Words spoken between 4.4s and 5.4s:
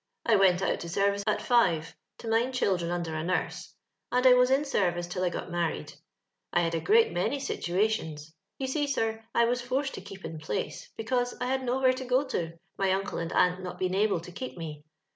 in service till I